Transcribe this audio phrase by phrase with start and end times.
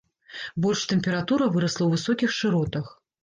[0.63, 2.91] Больш тэмпература вырасла ў высокіх шыротах.